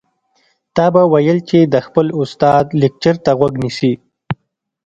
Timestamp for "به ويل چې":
0.93-1.59